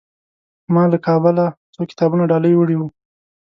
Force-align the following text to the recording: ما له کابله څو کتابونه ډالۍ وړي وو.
ما 0.73 0.83
له 0.91 0.97
کابله 1.07 1.45
څو 1.73 1.81
کتابونه 1.89 2.23
ډالۍ 2.31 2.53
وړي 2.55 2.75
وو. 2.77 2.87